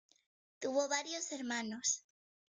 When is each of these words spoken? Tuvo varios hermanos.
Tuvo 0.59 0.87
varios 0.89 1.31
hermanos. 1.31 2.03